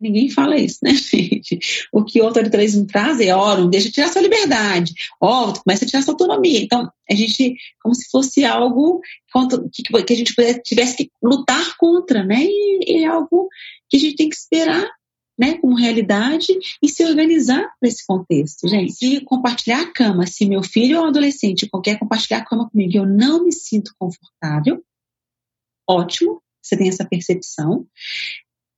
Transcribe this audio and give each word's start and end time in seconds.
Ninguém 0.00 0.30
fala 0.30 0.56
isso, 0.56 0.78
né, 0.82 0.94
gente? 0.94 1.58
O 1.92 2.04
que 2.04 2.20
o 2.20 2.26
autoritarismo 2.26 2.86
traz 2.86 3.20
é, 3.20 3.34
ó, 3.34 3.56
não 3.56 3.68
deixa 3.68 3.90
tirar 3.90 4.08
sua 4.08 4.22
liberdade, 4.22 4.94
ó, 5.20 5.52
começa 5.52 5.84
a 5.84 5.88
tirar 5.88 6.02
sua 6.02 6.14
autonomia. 6.14 6.60
Então, 6.60 6.90
a 7.10 7.14
gente, 7.14 7.56
como 7.82 7.94
se 7.94 8.08
fosse 8.10 8.44
algo 8.44 9.00
que, 9.72 9.82
que 9.82 10.12
a 10.12 10.16
gente 10.16 10.34
tivesse 10.62 10.96
que 10.96 11.10
lutar 11.22 11.76
contra, 11.76 12.24
né? 12.24 12.44
E 12.44 13.02
é 13.02 13.06
algo 13.06 13.48
que 13.88 13.96
a 13.96 14.00
gente 14.00 14.16
tem 14.16 14.28
que 14.28 14.36
esperar, 14.36 14.88
né, 15.38 15.56
como 15.58 15.76
realidade 15.76 16.52
e 16.82 16.88
se 16.88 17.04
organizar 17.04 17.72
para 17.78 17.88
esse 17.88 18.04
contexto, 18.04 18.66
gente. 18.68 18.92
Se 18.92 19.20
compartilhar 19.20 19.82
a 19.82 19.92
cama, 19.92 20.26
se 20.26 20.44
meu 20.46 20.62
filho 20.64 20.98
ou 20.98 21.06
adolescente 21.06 21.68
quer 21.82 21.98
compartilhar 21.98 22.38
a 22.38 22.44
cama 22.44 22.68
comigo 22.68 22.92
e 22.92 22.96
eu 22.96 23.06
não 23.06 23.44
me 23.44 23.52
sinto 23.52 23.94
confortável, 23.98 24.82
ótimo, 25.88 26.42
você 26.60 26.76
tem 26.76 26.88
essa 26.88 27.04
percepção. 27.04 27.86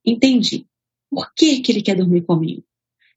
Entendi. 0.04 0.66
Por 1.10 1.32
que, 1.34 1.60
que 1.60 1.72
ele 1.72 1.82
quer 1.82 1.96
dormir 1.96 2.22
comigo? 2.22 2.62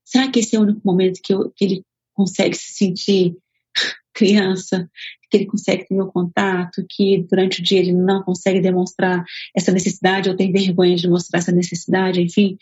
Será 0.03 0.29
que 0.29 0.39
esse 0.39 0.55
é 0.55 0.59
o 0.59 0.63
único 0.63 0.81
momento 0.83 1.21
que, 1.23 1.33
eu, 1.33 1.51
que 1.55 1.63
ele 1.63 1.83
consegue 2.13 2.57
se 2.57 2.73
sentir 2.73 3.37
criança, 4.13 4.89
que 5.29 5.37
ele 5.37 5.45
consegue 5.45 5.87
ter 5.87 5.93
meu 5.93 6.07
contato, 6.07 6.83
que 6.89 7.25
durante 7.29 7.61
o 7.61 7.63
dia 7.63 7.79
ele 7.79 7.93
não 7.93 8.23
consegue 8.23 8.59
demonstrar 8.59 9.23
essa 9.55 9.71
necessidade 9.71 10.29
ou 10.29 10.35
tem 10.35 10.51
vergonha 10.51 10.95
de 10.95 11.07
mostrar 11.07 11.39
essa 11.39 11.51
necessidade, 11.51 12.21
enfim. 12.21 12.57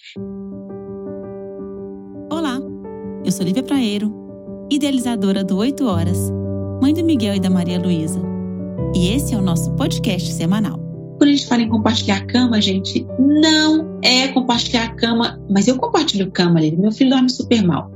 Olá, 2.29 2.59
eu 3.25 3.31
sou 3.31 3.45
Lívia 3.45 3.63
Praeiro, 3.63 4.13
idealizadora 4.69 5.43
do 5.43 5.57
8 5.57 5.85
Horas, 5.85 6.17
mãe 6.81 6.93
do 6.93 7.03
Miguel 7.03 7.35
e 7.35 7.39
da 7.39 7.49
Maria 7.49 7.79
Luísa. 7.79 8.21
E 8.93 9.09
esse 9.09 9.33
é 9.33 9.37
o 9.37 9.41
nosso 9.41 9.73
podcast 9.75 10.31
semanal. 10.33 10.77
Quando 11.17 11.29
a 11.29 11.33
gente 11.33 11.47
fala 11.47 11.61
em 11.61 11.69
compartilhar 11.69 12.25
cama, 12.25 12.59
gente, 12.61 13.05
não 13.19 13.90
é 14.03 14.27
compartilhar 14.29 14.95
cama, 14.95 15.39
mas 15.49 15.67
eu 15.67 15.77
compartilho 15.77 16.31
cama 16.31 16.59
ali. 16.59 16.75
Meu 16.75 16.91
filho 16.91 17.11
dorme 17.11 17.29
super 17.29 17.63
mal. 17.63 17.91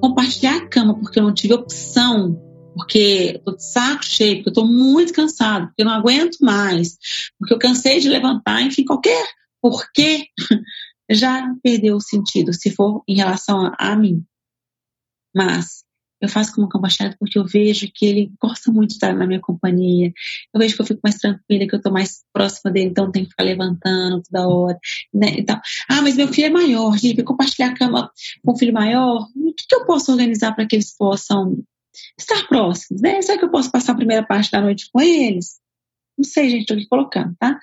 Compartilhar 0.00 0.56
a 0.56 0.68
cama 0.68 0.98
porque 0.98 1.18
eu 1.18 1.22
não 1.22 1.34
tive 1.34 1.54
opção, 1.54 2.40
porque 2.74 3.32
eu 3.34 3.40
tô 3.40 3.56
de 3.56 3.64
saco 3.64 4.04
cheio, 4.04 4.36
porque 4.36 4.50
eu 4.50 4.54
tô 4.54 4.64
muito 4.64 5.12
cansado, 5.12 5.66
porque 5.66 5.82
eu 5.82 5.86
não 5.86 5.92
aguento 5.92 6.38
mais, 6.40 6.96
porque 7.38 7.54
eu 7.54 7.58
cansei 7.58 8.00
de 8.00 8.08
levantar, 8.08 8.62
enfim, 8.62 8.84
qualquer 8.84 9.26
porquê 9.60 10.26
já 11.10 11.54
perdeu 11.62 11.96
o 11.96 12.00
sentido, 12.00 12.52
se 12.52 12.70
for 12.70 13.02
em 13.06 13.16
relação 13.16 13.66
a, 13.66 13.76
a 13.78 13.96
mim. 13.96 14.24
Mas 15.34 15.84
eu 16.20 16.28
faço 16.28 16.54
como 16.54 16.68
compartilhado 16.68 17.16
porque 17.18 17.38
eu 17.38 17.44
vejo 17.44 17.90
que 17.92 18.06
ele 18.06 18.32
gosta 18.40 18.70
muito 18.70 18.90
de 18.90 18.94
estar 18.94 19.14
na 19.14 19.26
minha 19.26 19.40
companhia. 19.40 20.12
Eu 20.52 20.60
vejo 20.60 20.74
que 20.74 20.82
eu 20.82 20.86
fico 20.86 21.00
mais 21.02 21.16
tranquila, 21.16 21.66
que 21.66 21.74
eu 21.74 21.78
estou 21.78 21.92
mais 21.92 22.22
próxima 22.32 22.70
dele, 22.70 22.90
então 22.90 23.10
tem 23.10 23.24
que 23.24 23.30
ficar 23.30 23.44
levantando 23.44 24.22
toda 24.22 24.48
hora. 24.48 24.78
Né? 25.14 25.36
Então, 25.38 25.60
ah, 25.88 26.02
mas 26.02 26.16
meu 26.16 26.28
filho 26.28 26.46
é 26.46 26.50
maior, 26.50 26.96
gente, 26.98 27.22
compartilhar 27.22 27.68
a 27.68 27.74
cama 27.74 28.10
com 28.44 28.52
um 28.52 28.56
filho 28.56 28.72
maior, 28.72 29.26
o 29.34 29.54
que, 29.54 29.66
que 29.66 29.74
eu 29.74 29.84
posso 29.86 30.12
organizar 30.12 30.54
para 30.54 30.66
que 30.66 30.76
eles 30.76 30.94
possam 30.96 31.56
estar 32.18 32.46
próximos? 32.48 33.00
Né? 33.00 33.22
Será 33.22 33.38
que 33.38 33.44
eu 33.44 33.50
posso 33.50 33.70
passar 33.70 33.92
a 33.92 33.96
primeira 33.96 34.24
parte 34.24 34.50
da 34.50 34.60
noite 34.60 34.88
com 34.92 35.00
eles? 35.00 35.58
Não 36.18 36.24
sei, 36.24 36.50
gente, 36.50 36.60
estou 36.62 36.76
aqui 36.76 36.86
colocando, 36.86 37.34
tá? 37.38 37.58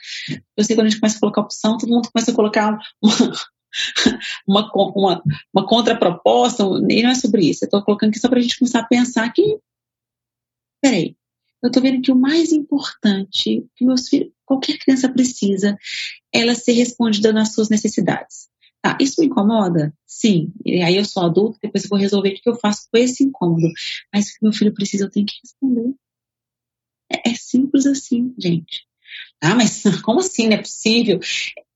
Eu 0.58 0.64
sei 0.64 0.76
que 0.76 0.82
quando 0.82 0.88
a 0.88 0.90
gente 0.90 1.00
começa 1.00 1.18
a 1.18 1.20
colocar 1.20 1.42
opção, 1.42 1.78
todo 1.78 1.90
mundo 1.90 2.10
começa 2.12 2.32
a 2.32 2.34
colocar 2.34 2.80
uma, 3.00 3.14
uma, 4.48 4.72
uma, 4.74 5.24
uma 5.54 5.68
contraproposta, 5.68 6.64
e 6.90 7.04
não 7.04 7.10
é 7.10 7.16
sobre 7.16 7.50
isso. 7.50 7.64
Eu 7.64 7.68
estou 7.68 7.84
colocando 7.84 8.10
aqui 8.10 8.20
só 8.20 8.30
para 8.30 8.40
a 8.40 8.42
gente 8.42 8.58
começar 8.58 8.80
a 8.80 8.88
pensar 8.88 9.32
que, 9.32 9.60
peraí, 10.82 11.16
eu 11.62 11.68
estou 11.68 11.82
vendo 11.82 12.02
que 12.02 12.12
o 12.12 12.16
mais 12.16 12.52
importante 12.52 13.66
que 13.76 13.86
meus 13.86 14.08
filhos, 14.08 14.32
qualquer 14.46 14.78
criança 14.78 15.10
precisa, 15.10 15.78
ela 16.32 16.56
ser 16.56 16.74
respondida 16.74 17.34
nas 17.34 17.54
suas 17.54 17.70
necessidades. 17.70 18.48
Tá, 18.82 18.98
isso 19.02 19.20
me 19.20 19.28
incomoda? 19.28 19.94
Sim. 20.06 20.54
E 20.64 20.82
aí 20.82 20.96
eu 20.96 21.04
sou 21.04 21.24
adulto, 21.24 21.60
depois 21.62 21.84
eu 21.84 21.90
vou 21.90 22.00
resolver 22.00 22.30
o 22.30 22.34
que 22.36 22.50
eu 22.50 22.56
faço 22.56 22.88
com 22.92 22.98
esse 22.98 23.24
incômodo. 23.24 23.68
Mas 24.14 24.30
o 24.30 24.34
que 24.34 24.44
meu 24.44 24.54
filho 24.54 24.74
precisa, 24.74 25.06
eu 25.06 25.12
tenho 25.12 25.26
que 25.26 25.40
responder. 25.44 25.94
É, 27.12 27.32
é 27.32 27.36
simples 27.36 27.86
assim, 27.86 28.34
gente. 28.38 28.86
Ah, 29.42 29.56
mas 29.56 29.84
como 30.04 30.20
assim? 30.20 30.48
Não 30.48 30.58
é 30.58 30.62
possível? 30.62 31.20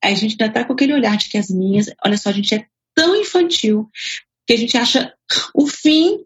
A 0.04 0.14
gente 0.14 0.32
ainda 0.32 0.48
está 0.48 0.64
com 0.64 0.74
aquele 0.74 0.94
olhar 0.94 1.18
de 1.18 1.30
que 1.30 1.38
as 1.38 1.50
minhas, 1.50 1.88
olha 2.04 2.18
só, 2.18 2.30
a 2.30 2.34
gente 2.34 2.56
é 2.56 2.66
tão 2.96 3.16
infantil 3.16 3.90
que 4.48 4.54
a 4.54 4.58
gente 4.58 4.78
acha 4.78 5.14
o 5.54 5.68
fim, 5.68 6.20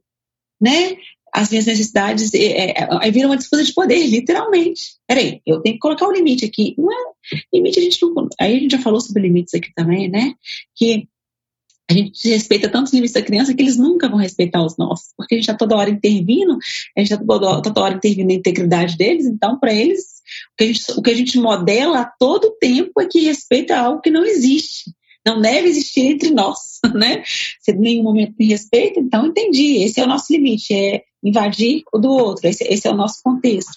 né? 0.59 0.97
As 1.34 1.50
minhas 1.50 1.66
necessidades, 1.66 2.34
é, 2.34 2.72
é, 2.72 2.88
aí 3.02 3.12
vira 3.12 3.28
uma 3.28 3.36
disputa 3.36 3.62
de 3.63 3.74
poder, 3.74 4.08
literalmente. 4.08 4.96
Peraí, 5.06 5.41
eu 5.46 5.62
tenho 5.62 5.75
que 5.75 5.81
colocar 5.81 6.08
um 6.08 6.13
limite 6.13 6.46
aqui. 6.46 6.74
Não 6.78 6.90
é 6.90 7.13
limite, 7.53 7.80
a 7.80 7.81
gente 7.81 8.02
não. 8.02 8.30
Aí 8.40 8.56
a 8.56 8.59
gente 8.59 8.72
já 8.72 8.80
falou 8.80 9.02
sobre 9.02 9.24
limites 9.24 9.53
aqui 9.53 9.69
também, 9.75 10.09
né? 10.09 10.34
Que 10.74 11.09
a 11.90 11.94
gente 11.94 12.30
respeita 12.30 12.69
tantos 12.69 12.94
limites 12.94 13.13
da 13.13 13.22
criança 13.22 13.53
que 13.53 13.62
eles 13.62 13.78
nunca 13.78 14.09
vão 14.09 14.18
respeitar 14.18 14.66
os 14.66 14.78
nossos, 14.78 15.13
porque 15.16 15.36
a 15.36 15.38
gente 15.38 15.44
está 15.44 15.56
toda 15.56 15.75
hora 15.75 15.90
intervindo, 15.90 16.57
a 16.97 17.00
gente 17.00 17.13
está 17.13 17.24
toda, 17.24 17.62
toda 17.62 17.81
hora 17.81 17.96
intervindo 17.96 18.28
na 18.28 18.34
integridade 18.34 18.97
deles, 18.97 19.25
então, 19.25 19.59
para 19.59 19.74
eles, 19.74 20.15
que, 20.58 20.74
gente, 20.74 20.92
o 20.92 21.02
que 21.02 21.12
a 21.12 21.16
gente 21.16 21.40
modela 21.40 22.02
a 22.02 22.06
todo 22.06 22.56
tempo 22.60 23.00
é 23.02 23.08
que 23.08 23.20
respeita 23.22 23.78
algo 23.78 24.02
que 24.02 24.12
não 24.12 24.26
existe. 24.26 24.94
Não 25.26 25.42
deve 25.42 25.70
existir 25.70 26.02
entre 26.02 26.30
nós, 26.32 26.80
né? 26.94 27.24
Se 27.60 27.72
em 27.72 27.80
nenhum 27.80 28.04
momento 28.04 28.36
me 28.38 28.46
respeita, 28.46 29.00
então 29.00 29.26
entendi, 29.26 29.78
esse 29.78 30.00
é 30.00 30.04
o 30.04 30.08
nosso 30.08 30.32
limite, 30.32 30.74
é 30.74 31.04
invadir 31.24 31.84
o 31.92 31.98
do 31.98 32.12
outro, 32.12 32.48
esse, 32.48 32.64
esse 32.64 32.88
é 32.88 32.92
o 32.92 32.96
nosso 32.96 33.24
contexto. 33.24 33.74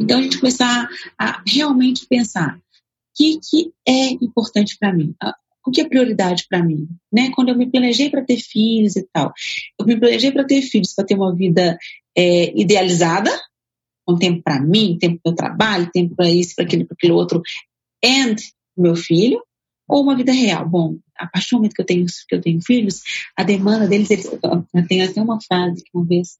Então, 0.00 0.18
a 0.18 0.22
gente 0.22 0.40
começar 0.40 0.88
a 1.16 1.42
realmente 1.46 2.06
pensar 2.06 2.56
o 2.56 2.60
que, 3.16 3.38
que 3.38 3.72
é 3.86 4.08
importante 4.08 4.76
para 4.76 4.92
mim 4.92 5.14
o 5.66 5.70
que 5.70 5.80
é 5.80 5.88
prioridade 5.88 6.46
para 6.48 6.62
mim? 6.62 6.86
Né? 7.12 7.30
Quando 7.34 7.48
eu 7.48 7.56
me 7.56 7.70
planejei 7.70 8.10
para 8.10 8.24
ter 8.24 8.36
filhos 8.36 8.96
e 8.96 9.02
tal, 9.12 9.32
eu 9.78 9.86
me 9.86 9.98
planejei 9.98 10.30
para 10.30 10.44
ter 10.44 10.62
filhos, 10.62 10.92
para 10.94 11.04
ter 11.04 11.14
uma 11.14 11.34
vida 11.34 11.78
é, 12.16 12.52
idealizada, 12.58 13.30
com 14.04 14.16
tempo 14.16 14.42
para 14.42 14.60
mim, 14.60 14.98
tempo 14.98 15.20
para 15.22 15.32
o 15.32 15.34
trabalho, 15.34 15.90
tempo 15.92 16.14
para 16.14 16.28
isso, 16.28 16.54
para 16.54 16.64
aquele, 16.64 16.84
para 16.84 16.94
aquele 16.94 17.12
outro, 17.12 17.42
and 18.04 18.36
meu 18.76 18.96
filho, 18.96 19.42
ou 19.88 20.02
uma 20.02 20.16
vida 20.16 20.32
real? 20.32 20.68
Bom, 20.68 20.98
a 21.16 21.26
partir 21.26 21.50
do 21.50 21.56
momento 21.56 21.74
que 21.74 21.82
eu 21.82 21.86
tenho, 21.86 22.06
que 22.28 22.34
eu 22.34 22.40
tenho 22.40 22.60
filhos, 22.62 23.02
a 23.36 23.42
demanda 23.42 23.86
deles, 23.86 24.10
eles, 24.10 24.26
eu 24.26 24.86
tenho 24.88 25.08
até 25.08 25.22
uma 25.22 25.40
frase 25.40 25.82
que 25.82 25.90
uma 25.94 26.04
vez 26.04 26.38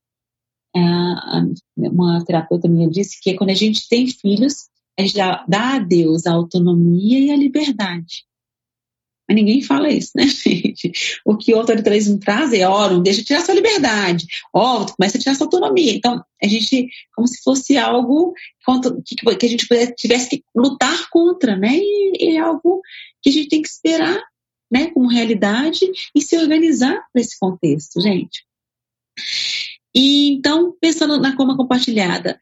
uma 1.77 2.25
terapeuta 2.25 2.69
minha 2.69 2.91
disse 2.91 3.21
que 3.21 3.35
quando 3.35 3.51
a 3.51 3.55
gente 3.55 3.89
tem 3.89 4.09
filhos, 4.09 4.69
a 4.99 5.03
gente 5.03 5.15
dá 5.15 5.75
a 5.75 5.79
Deus 5.79 6.27
a 6.27 6.33
autonomia 6.33 7.19
e 7.19 7.31
a 7.31 7.37
liberdade. 7.37 8.25
Mas 9.29 9.37
ninguém 9.37 9.63
fala 9.63 9.91
isso, 9.91 10.13
né, 10.15 10.27
gente? 10.29 10.93
O 11.25 11.37
que 11.37 11.55
o 11.55 11.59
autoritarismo 11.59 12.19
traz 12.19 12.53
é, 12.53 12.67
ó, 12.69 12.91
não 12.91 13.03
deixa 13.03 13.25
tirar 13.25 13.41
sua 13.41 13.55
liberdade, 13.55 14.27
ó, 14.53 14.85
começa 14.85 15.17
a 15.17 15.21
tirar 15.21 15.35
sua 15.35 15.47
autonomia. 15.47 15.93
Então, 15.95 16.23
a 16.43 16.47
gente, 16.47 16.89
como 17.15 17.27
se 17.27 17.43
fosse 17.43 17.77
algo 17.79 18.35
que, 19.05 19.47
a 19.47 19.49
gente 19.49 19.67
tivesse 19.97 20.29
que 20.29 20.45
lutar 20.55 21.09
contra, 21.11 21.57
né? 21.57 21.75
E 21.75 22.37
é 22.37 22.39
algo 22.39 22.83
que 23.23 23.31
a 23.31 23.33
gente 23.33 23.49
tem 23.49 23.63
que 23.63 23.69
esperar, 23.69 24.23
né, 24.71 24.89
como 24.89 25.09
realidade 25.09 25.81
e 26.15 26.21
se 26.21 26.37
organizar 26.37 27.05
para 27.13 27.23
esse 27.23 27.39
contexto, 27.39 28.01
gente. 28.01 28.45
E 29.95 30.33
então, 30.33 30.75
pensando 30.81 31.21
na 31.21 31.37
coma 31.37 31.57
compartilhada, 31.57 32.41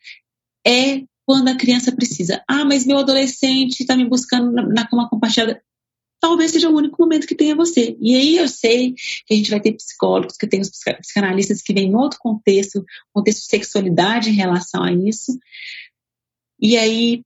é 0.66 1.03
quando 1.26 1.49
a 1.49 1.56
criança 1.56 1.93
precisa. 1.93 2.43
Ah, 2.49 2.64
mas 2.64 2.87
meu 2.87 2.99
adolescente 2.99 3.81
está 3.81 3.97
me 3.97 4.09
buscando 4.09 4.50
na, 4.50 4.62
na 4.66 4.87
cama 4.87 5.09
compartilhada 5.09 5.62
talvez 6.22 6.52
seja 6.52 6.70
o 6.70 6.76
único 6.76 7.02
momento 7.02 7.26
que 7.26 7.34
tenha 7.34 7.56
você. 7.56 7.96
E 8.00 8.14
aí 8.14 8.36
eu 8.36 8.46
sei 8.46 8.94
que 9.26 9.34
a 9.34 9.36
gente 9.36 9.50
vai 9.50 9.60
ter 9.60 9.72
psicólogos, 9.72 10.36
que 10.36 10.46
tem 10.46 10.60
os 10.60 10.70
psicanalistas 10.70 11.60
que 11.60 11.74
vêm 11.74 11.88
em 11.88 11.96
outro 11.96 12.20
contexto, 12.20 12.84
contexto 13.12 13.40
de 13.40 13.46
sexualidade 13.46 14.30
em 14.30 14.34
relação 14.34 14.84
a 14.84 14.92
isso. 14.92 15.36
E 16.60 16.76
aí 16.76 17.24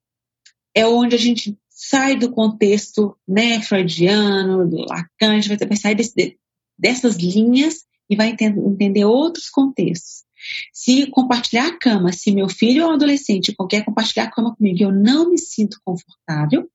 é 0.75 0.87
onde 0.87 1.15
a 1.15 1.19
gente 1.19 1.59
sai 1.69 2.17
do 2.17 2.33
contexto 2.33 3.15
né, 3.29 3.61
freudiano, 3.61 4.67
do 4.67 4.79
Lacan, 4.79 5.33
a 5.33 5.41
gente 5.41 5.67
vai 5.67 5.77
sair 5.77 5.95
desse, 5.95 6.39
dessas 6.79 7.17
linhas 7.17 7.85
e 8.09 8.17
vai 8.17 8.31
entender, 8.31 9.05
outros 9.05 9.51
contextos. 9.51 10.25
Se 10.73 11.07
compartilhar 11.11 11.67
a 11.67 11.79
cama, 11.79 12.13
se 12.13 12.33
meu 12.33 12.49
filho 12.49 12.87
ou 12.87 12.93
adolescente 12.93 13.55
quer 13.69 13.85
compartilhar 13.85 14.25
a 14.25 14.31
cama 14.31 14.57
comigo 14.57 14.79
e 14.79 14.83
eu 14.83 14.93
não 14.93 15.29
me 15.29 15.39
sinto 15.39 15.79
confortável, 15.85 16.67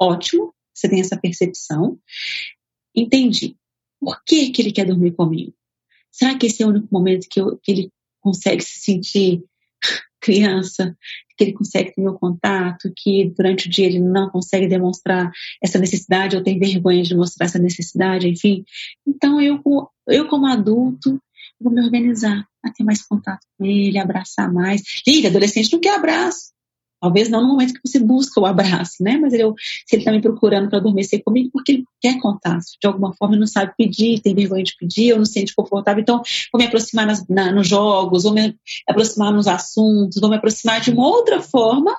ótimo, 0.00 0.52
você 0.74 0.88
tem 0.88 1.00
essa 1.00 1.16
percepção. 1.16 1.98
Entendi. 2.94 3.56
Por 4.00 4.22
que, 4.24 4.50
que 4.50 4.62
ele 4.62 4.72
quer 4.72 4.86
dormir 4.86 5.12
comigo? 5.12 5.54
Será 6.10 6.36
que 6.36 6.46
esse 6.46 6.62
é 6.62 6.66
o 6.66 6.70
único 6.70 6.88
momento 6.90 7.26
que, 7.30 7.40
eu, 7.40 7.56
que 7.58 7.72
ele 7.72 7.92
consegue 8.20 8.62
se 8.62 8.80
sentir 8.80 9.42
criança, 10.20 10.96
que 11.36 11.44
ele 11.44 11.52
consegue 11.52 11.92
ter 11.92 12.00
meu 12.00 12.14
contato, 12.14 12.92
que 12.94 13.32
durante 13.36 13.66
o 13.66 13.70
dia 13.70 13.86
ele 13.86 13.98
não 13.98 14.30
consegue 14.30 14.68
demonstrar 14.68 15.30
essa 15.62 15.78
necessidade 15.78 16.36
ou 16.36 16.42
tem 16.42 16.58
vergonha 16.58 17.02
de 17.02 17.16
mostrar 17.16 17.46
essa 17.46 17.58
necessidade, 17.58 18.28
enfim. 18.28 18.64
Então 19.06 19.40
eu, 19.40 19.60
eu 20.06 20.28
como 20.28 20.46
adulto, 20.46 21.20
vou 21.60 21.72
me 21.72 21.82
organizar 21.82 22.46
a 22.62 22.70
ter 22.70 22.84
mais 22.84 23.02
contato 23.02 23.46
com 23.58 23.64
ele, 23.64 23.98
abraçar 23.98 24.52
mais. 24.52 24.82
Lívia, 25.06 25.30
adolescente 25.30 25.72
não 25.72 25.80
quer 25.80 25.96
abraço. 25.96 26.52
Talvez 27.02 27.28
não 27.28 27.42
no 27.42 27.48
momento 27.48 27.74
que 27.74 27.80
você 27.84 27.98
busca 27.98 28.40
o 28.40 28.46
abraço, 28.46 29.02
né? 29.02 29.18
Mas 29.18 29.32
ele, 29.32 29.42
se 29.58 29.96
ele 29.96 30.02
está 30.02 30.12
me 30.12 30.22
procurando 30.22 30.68
para 30.68 30.78
adormecer 30.78 31.20
comigo, 31.24 31.50
porque 31.52 31.72
ele 31.72 31.84
quer 32.00 32.20
contar. 32.20 32.60
De 32.60 32.86
alguma 32.86 33.12
forma, 33.12 33.34
ele 33.34 33.40
não 33.40 33.46
sabe 33.48 33.74
pedir, 33.76 34.20
tem 34.20 34.32
vergonha 34.36 34.62
de 34.62 34.76
pedir, 34.76 35.12
ou 35.12 35.18
não 35.18 35.24
se 35.24 35.32
sente 35.32 35.52
confortável. 35.52 36.00
Então, 36.00 36.22
vou 36.52 36.60
me 36.60 36.64
aproximar 36.64 37.04
nas, 37.04 37.26
na, 37.26 37.50
nos 37.50 37.66
jogos, 37.66 38.22
vou 38.22 38.32
me 38.32 38.54
aproximar 38.88 39.32
nos 39.32 39.48
assuntos, 39.48 40.20
vou 40.20 40.30
me 40.30 40.36
aproximar 40.36 40.80
de 40.80 40.92
uma 40.92 41.04
outra 41.04 41.42
forma, 41.42 41.92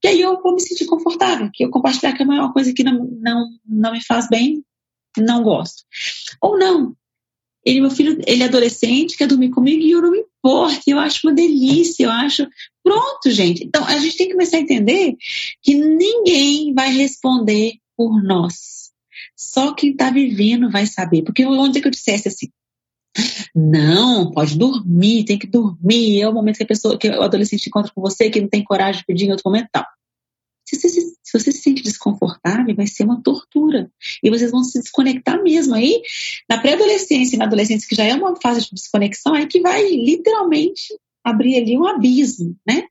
que 0.00 0.06
aí 0.06 0.20
eu 0.20 0.40
vou 0.40 0.54
me 0.54 0.60
sentir 0.60 0.86
confortável. 0.86 1.50
Que 1.52 1.64
eu 1.64 1.70
compartilhar 1.70 2.16
cama 2.16 2.36
é 2.36 2.40
uma 2.40 2.52
coisa 2.52 2.72
que 2.72 2.84
não, 2.84 3.10
não, 3.20 3.48
não 3.66 3.90
me 3.90 4.04
faz 4.04 4.28
bem, 4.28 4.64
não 5.18 5.42
gosto. 5.42 5.82
Ou 6.40 6.56
não, 6.56 6.94
ele, 7.64 7.80
meu 7.80 7.90
filho, 7.90 8.16
ele 8.28 8.44
é 8.44 8.46
adolescente, 8.46 9.16
quer 9.16 9.26
dormir 9.26 9.50
comigo 9.50 9.82
e 9.82 9.90
eu 9.90 10.00
não 10.00 10.12
me 10.12 10.24
eu 10.86 10.98
acho 10.98 11.26
uma 11.26 11.34
delícia, 11.34 12.04
eu 12.04 12.10
acho. 12.10 12.46
Pronto, 12.82 13.30
gente. 13.30 13.64
Então, 13.64 13.84
a 13.84 13.98
gente 13.98 14.16
tem 14.16 14.26
que 14.26 14.32
começar 14.32 14.56
a 14.56 14.60
entender 14.60 15.16
que 15.62 15.74
ninguém 15.74 16.72
vai 16.74 16.92
responder 16.92 17.74
por 17.96 18.22
nós. 18.22 18.90
Só 19.36 19.74
quem 19.74 19.90
está 19.92 20.10
vivendo 20.10 20.70
vai 20.70 20.86
saber. 20.86 21.22
Porque 21.22 21.44
onde 21.44 21.78
é 21.78 21.82
que 21.82 21.88
eu 21.88 21.92
dissesse 21.92 22.28
assim? 22.28 22.48
Não, 23.54 24.30
pode 24.30 24.56
dormir, 24.56 25.24
tem 25.24 25.38
que 25.38 25.46
dormir. 25.46 26.20
É 26.20 26.28
o 26.28 26.32
momento 26.32 26.56
que 26.56 26.62
a 26.62 26.66
pessoa, 26.66 26.98
que 26.98 27.08
o 27.08 27.22
adolescente 27.22 27.66
encontra 27.66 27.92
com 27.94 28.00
você, 28.00 28.30
que 28.30 28.40
não 28.40 28.48
tem 28.48 28.62
coragem 28.62 29.00
de 29.00 29.06
pedir 29.06 29.26
em 29.26 29.30
outro 29.30 29.44
momento, 29.46 29.68
tal. 29.72 29.84
Se 30.70 30.76
você, 30.76 30.88
se, 30.88 31.00
se 31.22 31.38
você 31.38 31.50
se 31.52 31.62
sente 31.62 31.82
desconfortável, 31.82 32.74
vai 32.76 32.86
ser 32.86 33.04
uma 33.04 33.20
tortura. 33.20 33.90
E 34.22 34.30
vocês 34.30 34.52
vão 34.52 34.62
se 34.62 34.78
desconectar 34.78 35.42
mesmo. 35.42 35.74
Aí, 35.74 36.00
na 36.48 36.60
pré-adolescência 36.60 37.34
e 37.34 37.38
na 37.38 37.46
adolescência, 37.46 37.88
que 37.88 37.96
já 37.96 38.04
é 38.04 38.14
uma 38.14 38.36
fase 38.40 38.62
de 38.62 38.74
desconexão, 38.74 39.34
aí 39.34 39.46
que 39.46 39.60
vai 39.60 39.82
literalmente 39.90 40.96
abrir 41.24 41.56
ali 41.56 41.76
um 41.76 41.86
abismo, 41.86 42.56
né? 42.66 42.84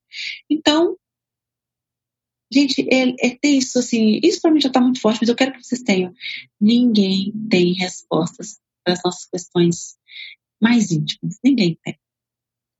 Então, 0.49 0.97
gente, 2.51 2.81
é, 2.91 3.27
é 3.27 3.35
ter 3.35 3.49
isso 3.49 3.79
assim, 3.79 4.19
isso 4.21 4.41
para 4.41 4.51
mim 4.51 4.59
já 4.59 4.67
está 4.67 4.81
muito 4.81 4.99
forte, 4.99 5.19
mas 5.21 5.29
eu 5.29 5.35
quero 5.35 5.53
que 5.53 5.63
vocês 5.63 5.81
tenham. 5.81 6.13
Ninguém 6.59 7.33
tem 7.49 7.73
respostas 7.73 8.59
para 8.83 8.93
as 8.93 9.01
nossas 9.03 9.25
questões 9.25 9.97
mais 10.61 10.91
íntimas. 10.91 11.39
Ninguém 11.43 11.77
tem. 11.81 11.97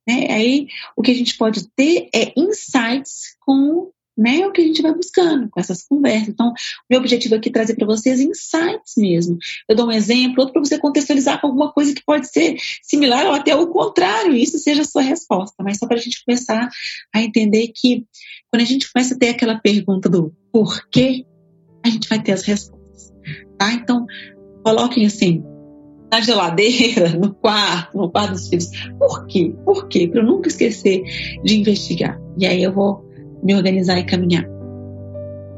Né? 0.06 0.26
Aí, 0.30 0.68
o 0.94 1.02
que 1.02 1.10
a 1.10 1.14
gente 1.14 1.36
pode 1.36 1.68
ter 1.70 2.10
é 2.14 2.32
insights 2.36 3.36
com 3.40 3.90
né, 4.16 4.40
é 4.40 4.46
o 4.46 4.52
que 4.52 4.60
a 4.60 4.64
gente 4.64 4.82
vai 4.82 4.94
buscando 4.94 5.48
com 5.48 5.58
essas 5.58 5.82
conversas. 5.82 6.28
Então, 6.28 6.52
meu 6.88 7.00
objetivo 7.00 7.34
aqui 7.34 7.48
é 7.48 7.52
trazer 7.52 7.74
para 7.74 7.86
vocês 7.86 8.20
insights 8.20 8.94
mesmo. 8.96 9.38
Eu 9.68 9.74
dou 9.74 9.86
um 9.86 9.92
exemplo, 9.92 10.40
outro 10.40 10.52
para 10.52 10.64
você 10.64 10.78
contextualizar 10.78 11.40
com 11.40 11.46
alguma 11.46 11.72
coisa 11.72 11.94
que 11.94 12.04
pode 12.04 12.30
ser 12.30 12.56
similar 12.82 13.26
ou 13.26 13.32
até 13.32 13.54
o 13.54 13.68
contrário, 13.68 14.34
isso 14.34 14.58
seja 14.58 14.82
a 14.82 14.84
sua 14.84 15.02
resposta. 15.02 15.62
Mas 15.62 15.78
só 15.78 15.86
para 15.86 15.96
a 15.96 16.00
gente 16.00 16.24
começar 16.24 16.68
a 17.14 17.22
entender 17.22 17.68
que 17.68 18.06
quando 18.50 18.62
a 18.62 18.66
gente 18.66 18.92
começa 18.92 19.14
a 19.14 19.18
ter 19.18 19.30
aquela 19.30 19.58
pergunta 19.58 20.08
do 20.08 20.34
porquê, 20.52 21.24
a 21.84 21.88
gente 21.88 22.08
vai 22.08 22.22
ter 22.22 22.32
as 22.32 22.42
respostas. 22.42 23.12
Tá? 23.58 23.72
Então, 23.72 24.06
coloquem 24.62 25.06
assim, 25.06 25.42
na 26.10 26.20
geladeira, 26.20 27.10
no 27.16 27.34
quarto, 27.34 27.96
no 27.96 28.10
quarto 28.10 28.32
dos 28.32 28.48
filhos. 28.48 28.68
Por 28.98 29.26
quê? 29.26 29.54
Por 29.64 29.88
quê? 29.88 30.08
Para 30.08 30.20
eu 30.20 30.26
nunca 30.26 30.48
esquecer 30.48 31.02
de 31.42 31.58
investigar. 31.58 32.20
E 32.36 32.46
aí 32.46 32.62
eu 32.62 32.72
vou 32.72 33.09
me 33.42 33.54
organizar 33.54 33.98
e 33.98 34.04
caminhar. 34.04 34.46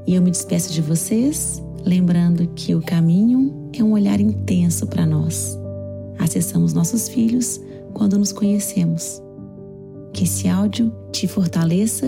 E 0.07 0.15
eu 0.15 0.23
me 0.23 0.31
despeço 0.31 0.73
de 0.73 0.81
vocês, 0.81 1.63
lembrando 1.85 2.47
que 2.55 2.75
o 2.75 2.83
caminho 2.83 3.71
é 3.77 3.83
um 3.83 3.93
olhar 3.93 4.21
intenso 4.21 4.87
para 4.87 5.07
nós. 5.07 5.59
Acessamos 6.19 6.73
nossos 6.73 7.09
filhos 7.09 7.61
quando 7.93 8.19
nos 8.19 8.33
conhecemos. 8.33 9.23
Que 10.13 10.25
esse 10.25 10.49
áudio 10.49 10.93
te 11.11 11.27
fortaleça 11.27 12.07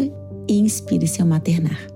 e 0.49 0.59
inspire 0.59 1.07
seu 1.07 1.25
maternar. 1.25 1.94